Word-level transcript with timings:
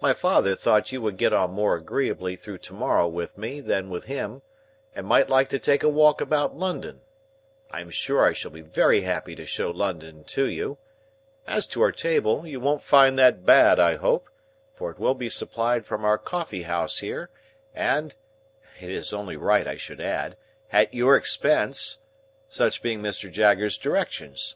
My 0.00 0.12
father 0.12 0.54
thought 0.54 0.92
you 0.92 1.02
would 1.02 1.16
get 1.16 1.32
on 1.32 1.50
more 1.50 1.74
agreeably 1.74 2.36
through 2.36 2.58
to 2.58 2.72
morrow 2.72 3.08
with 3.08 3.36
me 3.36 3.58
than 3.58 3.90
with 3.90 4.04
him, 4.04 4.42
and 4.94 5.04
might 5.08 5.28
like 5.28 5.48
to 5.48 5.58
take 5.58 5.82
a 5.82 5.88
walk 5.88 6.20
about 6.20 6.56
London. 6.56 7.00
I 7.72 7.80
am 7.80 7.90
sure 7.90 8.24
I 8.24 8.32
shall 8.32 8.52
be 8.52 8.60
very 8.60 9.00
happy 9.00 9.34
to 9.34 9.44
show 9.44 9.72
London 9.72 10.22
to 10.28 10.46
you. 10.48 10.78
As 11.48 11.66
to 11.66 11.82
our 11.82 11.90
table, 11.90 12.46
you 12.46 12.60
won't 12.60 12.80
find 12.80 13.18
that 13.18 13.44
bad, 13.44 13.80
I 13.80 13.96
hope, 13.96 14.30
for 14.76 14.92
it 14.92 15.00
will 15.00 15.14
be 15.14 15.28
supplied 15.28 15.84
from 15.84 16.04
our 16.04 16.16
coffee 16.16 16.62
house 16.62 16.98
here, 16.98 17.30
and 17.74 18.14
(it 18.80 18.88
is 18.90 19.12
only 19.12 19.36
right 19.36 19.66
I 19.66 19.74
should 19.76 20.00
add) 20.00 20.36
at 20.70 20.94
your 20.94 21.16
expense, 21.16 21.98
such 22.48 22.82
being 22.84 23.02
Mr. 23.02 23.28
Jaggers's 23.28 23.78
directions. 23.78 24.54